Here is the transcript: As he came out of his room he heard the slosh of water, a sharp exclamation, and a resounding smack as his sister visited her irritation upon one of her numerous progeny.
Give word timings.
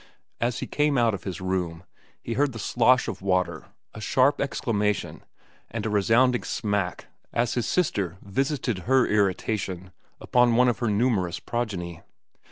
As 0.39 0.61
he 0.61 0.65
came 0.65 0.97
out 0.97 1.13
of 1.13 1.25
his 1.25 1.41
room 1.41 1.83
he 2.23 2.33
heard 2.33 2.53
the 2.53 2.57
slosh 2.57 3.07
of 3.07 3.21
water, 3.21 3.67
a 3.93 4.01
sharp 4.01 4.41
exclamation, 4.41 5.23
and 5.69 5.85
a 5.85 5.91
resounding 5.91 6.41
smack 6.41 7.05
as 7.31 7.53
his 7.53 7.67
sister 7.67 8.17
visited 8.23 8.79
her 8.89 9.05
irritation 9.05 9.91
upon 10.19 10.55
one 10.55 10.69
of 10.69 10.79
her 10.79 10.87
numerous 10.89 11.39
progeny. 11.39 12.01